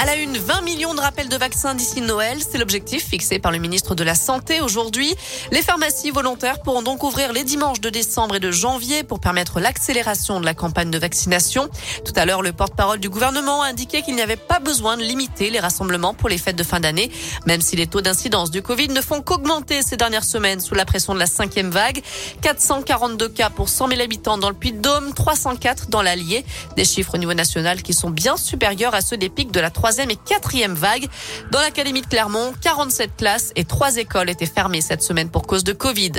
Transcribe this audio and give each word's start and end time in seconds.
À 0.00 0.04
la 0.04 0.14
une, 0.14 0.38
20 0.38 0.60
millions 0.60 0.94
de 0.94 1.00
rappels 1.00 1.28
de 1.28 1.36
vaccins 1.36 1.74
d'ici 1.74 2.00
Noël. 2.00 2.38
C'est 2.40 2.58
l'objectif 2.58 3.04
fixé 3.04 3.40
par 3.40 3.50
le 3.50 3.58
ministre 3.58 3.96
de 3.96 4.04
la 4.04 4.14
Santé 4.14 4.60
aujourd'hui. 4.60 5.12
Les 5.50 5.60
pharmacies 5.60 6.12
volontaires 6.12 6.62
pourront 6.62 6.82
donc 6.82 7.02
ouvrir 7.02 7.32
les 7.32 7.42
dimanches 7.42 7.80
de 7.80 7.90
décembre 7.90 8.36
et 8.36 8.40
de 8.40 8.52
janvier 8.52 9.02
pour 9.02 9.18
permettre 9.18 9.58
l'accélération 9.58 10.38
de 10.38 10.44
la 10.44 10.54
campagne 10.54 10.92
de 10.92 10.98
vaccination. 10.98 11.68
Tout 12.04 12.12
à 12.14 12.26
l'heure, 12.26 12.42
le 12.42 12.52
porte-parole 12.52 13.00
du 13.00 13.08
gouvernement 13.08 13.62
a 13.62 13.66
indiqué 13.66 14.02
qu'il 14.02 14.14
n'y 14.14 14.22
avait 14.22 14.36
pas 14.36 14.60
besoin 14.60 14.96
de 14.96 15.02
limiter 15.02 15.50
les 15.50 15.58
rassemblements 15.58 16.14
pour 16.14 16.28
les 16.28 16.38
fêtes 16.38 16.54
de 16.54 16.62
fin 16.62 16.78
d'année, 16.78 17.10
même 17.46 17.60
si 17.60 17.74
les 17.74 17.88
taux 17.88 18.00
d'incidence 18.00 18.52
du 18.52 18.62
Covid 18.62 18.90
ne 18.90 19.00
font 19.00 19.20
qu'augmenter 19.20 19.82
ces 19.82 19.96
dernières 19.96 20.22
semaines 20.22 20.60
sous 20.60 20.76
la 20.76 20.84
pression 20.84 21.12
de 21.12 21.18
la 21.18 21.26
cinquième 21.26 21.70
vague. 21.70 22.04
442 22.42 23.30
cas 23.30 23.50
pour 23.50 23.68
100 23.68 23.88
000 23.88 24.00
habitants 24.00 24.38
dans 24.38 24.48
le 24.48 24.54
Puy-de-Dôme, 24.54 25.12
304 25.12 25.88
dans 25.88 26.02
l'Allier. 26.02 26.44
Des 26.76 26.84
chiffres 26.84 27.16
au 27.16 27.18
niveau 27.18 27.34
national 27.34 27.82
qui 27.82 27.94
sont 27.94 28.10
bien 28.10 28.36
supérieurs 28.36 28.94
à 28.94 29.00
ceux 29.00 29.16
des 29.16 29.28
pics 29.28 29.50
de 29.50 29.58
la 29.58 29.70
troisième 29.70 29.87
troisième 29.88 30.10
et 30.10 30.16
quatrième 30.16 30.74
vague. 30.74 31.08
Dans 31.50 31.60
l'académie 31.60 32.02
de 32.02 32.06
Clermont, 32.06 32.52
47 32.60 33.16
classes 33.16 33.52
et 33.56 33.64
trois 33.64 33.96
écoles 33.96 34.28
étaient 34.28 34.44
fermées 34.44 34.82
cette 34.82 35.02
semaine 35.02 35.30
pour 35.30 35.46
cause 35.46 35.64
de 35.64 35.72
Covid. 35.72 36.12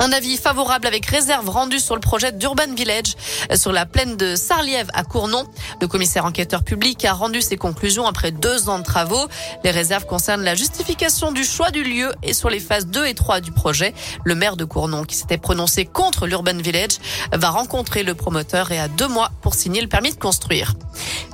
Un 0.00 0.10
avis 0.10 0.36
favorable 0.36 0.86
avec 0.86 1.06
réserve 1.06 1.48
rendu 1.48 1.78
sur 1.78 1.94
le 1.94 2.00
projet 2.00 2.32
d'Urban 2.32 2.74
Village 2.74 3.14
sur 3.54 3.72
la 3.72 3.86
plaine 3.86 4.16
de 4.16 4.34
Sarliève 4.36 4.88
à 4.94 5.04
Cournon. 5.04 5.44
Le 5.80 5.86
commissaire 5.86 6.24
enquêteur 6.24 6.64
public 6.64 7.04
a 7.04 7.12
rendu 7.12 7.40
ses 7.40 7.56
conclusions 7.56 8.06
après 8.06 8.32
deux 8.32 8.68
ans 8.68 8.78
de 8.78 8.84
travaux. 8.84 9.28
Les 9.64 9.70
réserves 9.70 10.06
concernent 10.06 10.42
la 10.42 10.54
justification 10.54 11.30
du 11.30 11.44
choix 11.44 11.70
du 11.70 11.84
lieu 11.84 12.10
et 12.22 12.32
sur 12.32 12.50
les 12.50 12.58
phases 12.58 12.86
2 12.86 13.06
et 13.06 13.14
3 13.14 13.40
du 13.40 13.52
projet. 13.52 13.94
Le 14.24 14.34
maire 14.34 14.56
de 14.56 14.64
Cournon, 14.64 15.04
qui 15.04 15.14
s'était 15.14 15.38
prononcé 15.38 15.84
contre 15.84 16.26
l'Urban 16.26 16.56
Village, 16.56 16.98
va 17.32 17.50
rencontrer 17.50 18.02
le 18.02 18.14
promoteur 18.14 18.72
et 18.72 18.80
a 18.80 18.88
deux 18.88 19.08
mois 19.08 19.30
pour 19.40 19.54
signer 19.54 19.82
le 19.82 19.88
permis 19.88 20.10
de 20.10 20.18
construire. 20.18 20.74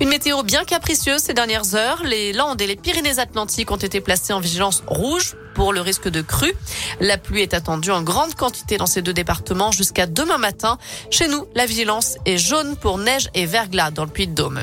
Une 0.01 0.11
météo 0.11 0.45
bien 0.45 0.65
capricieuse 0.65 1.21
ces 1.21 1.35
dernières 1.35 1.75
heures. 1.75 2.05
Les 2.05 2.33
Landes 2.33 2.61
et 2.61 2.69
les 2.69 2.77
Pyrénées-Atlantiques 2.77 3.73
ont 3.73 3.77
été 3.77 4.01
placées 4.01 4.33
en 4.33 4.39
vigilance 4.39 4.85
rouge 4.87 5.35
pour 5.55 5.73
le 5.73 5.81
risque 5.81 6.09
de 6.09 6.23
crue. 6.23 6.55
La 7.01 7.19
pluie 7.19 7.43
est 7.43 7.53
attendue 7.53 7.91
en 7.91 8.03
grande 8.03 8.37
quantité 8.37 8.77
dans 8.77 8.87
ces 8.87 9.03
deux 9.03 9.13
départements 9.13 9.73
jusqu'à 9.73 10.07
demain 10.07 10.39
matin. 10.39 10.79
Chez 11.11 11.27
nous, 11.27 11.49
la 11.57 11.67
vigilance 11.67 12.17
est 12.27 12.39
jaune 12.39 12.77
pour 12.77 12.99
neige 12.99 13.29
et 13.35 13.45
verglas 13.45 13.91
dans 13.91 14.05
le 14.05 14.11
Puy-de-Dôme. 14.11 14.61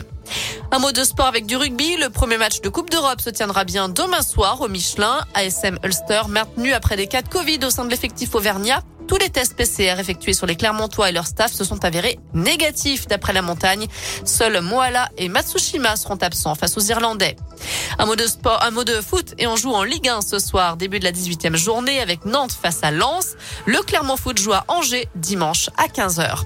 Un 0.71 0.79
mot 0.79 0.93
de 0.93 1.03
sport 1.03 1.27
avec 1.27 1.45
du 1.45 1.57
rugby. 1.57 1.97
Le 1.97 2.09
premier 2.09 2.37
match 2.37 2.61
de 2.61 2.69
Coupe 2.69 2.89
d'Europe 2.89 3.19
se 3.19 3.29
tiendra 3.29 3.65
bien 3.65 3.89
demain 3.89 4.21
soir 4.21 4.61
au 4.61 4.69
Michelin. 4.69 5.25
ASM 5.33 5.79
Ulster 5.83 6.21
maintenu 6.29 6.71
après 6.71 6.95
des 6.95 7.07
cas 7.07 7.21
de 7.21 7.27
Covid 7.27 7.59
au 7.65 7.69
sein 7.69 7.83
de 7.83 7.89
l'effectif 7.89 8.35
auvergnat. 8.35 8.81
Tous 9.07 9.17
les 9.17 9.29
tests 9.29 9.55
PCR 9.55 9.99
effectués 9.99 10.33
sur 10.33 10.47
les 10.47 10.55
Clermontois 10.55 11.09
et 11.09 11.11
leur 11.11 11.27
staff 11.27 11.51
se 11.51 11.63
sont 11.63 11.85
avérés 11.85 12.17
négatifs 12.33 13.07
d'après 13.07 13.33
la 13.33 13.41
montagne. 13.41 13.87
Seuls 14.23 14.61
Moala 14.61 15.09
et 15.17 15.29
Matsushima 15.29 15.95
seront 15.95 16.15
absents 16.15 16.55
face 16.55 16.75
aux 16.77 16.81
Irlandais. 16.81 17.35
Un 17.99 18.05
mot 18.05 18.15
de 18.15 18.25
sport, 18.25 18.63
un 18.63 18.71
mot 18.71 18.83
de 18.83 19.01
foot 19.01 19.35
et 19.37 19.47
on 19.47 19.55
joue 19.55 19.73
en 19.73 19.83
Ligue 19.83 20.09
1 20.09 20.21
ce 20.21 20.39
soir, 20.39 20.75
début 20.75 20.99
de 20.99 21.03
la 21.03 21.11
18e 21.11 21.55
journée 21.55 22.01
avec 22.01 22.25
Nantes 22.25 22.53
face 22.53 22.79
à 22.83 22.91
Lens. 22.91 23.35
Le 23.65 23.81
Clermont 23.83 24.17
Foot 24.17 24.39
joue 24.39 24.53
à 24.53 24.65
Angers 24.67 25.07
dimanche 25.15 25.69
à 25.77 25.87
15h. 25.87 26.43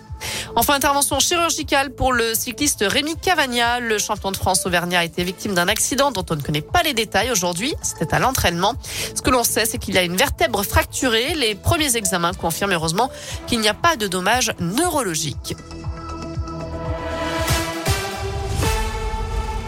Enfin, 0.60 0.74
intervention 0.74 1.20
chirurgicale 1.22 1.92
pour 1.92 2.12
le 2.12 2.34
cycliste 2.36 2.84
Rémi 2.86 3.16
Cavagna. 3.16 3.80
Le 3.80 3.98
champion 3.98 4.30
de 4.30 4.36
France 4.36 4.66
Auvergnat 4.66 5.00
a 5.00 5.06
été 5.06 5.24
victime 5.24 5.54
d'un 5.54 5.70
accident 5.70 6.12
dont 6.12 6.26
on 6.30 6.36
ne 6.36 6.42
connaît 6.42 6.62
pas 6.62 6.84
les 6.84 6.94
détails 6.94 7.32
aujourd'hui. 7.32 7.74
C'était 7.82 8.14
à 8.14 8.20
l'entraînement. 8.20 8.74
Ce 9.16 9.22
que 9.22 9.30
l'on 9.30 9.46
sait, 9.46 9.64
c'est 9.64 9.78
qu'il 9.78 9.98
a 9.98 10.04
une 10.04 10.18
vertèbre 10.18 10.64
fracturée. 10.64 11.34
Les 11.36 11.56
premiers 11.56 11.96
examens 11.96 12.34
confirment 12.34 12.74
heureusement 12.74 13.10
qu'il 13.48 13.62
n'y 13.62 13.70
a 13.70 13.74
pas 13.74 13.96
de 13.96 14.08
dommages 14.08 14.52
neurologiques. 14.60 15.56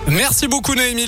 Merci 0.08 0.50
beaucoup 0.50 0.76
Noémie. 0.76 1.05